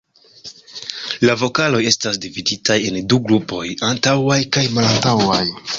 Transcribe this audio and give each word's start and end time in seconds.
La 1.29 1.35
vokaloj 1.41 1.83
estas 1.91 2.19
dividitaj 2.25 2.79
en 2.89 2.99
du 3.13 3.23
grupoj: 3.29 3.65
antaŭaj 3.93 4.41
kaj 4.57 4.71
malantaŭaj. 4.79 5.43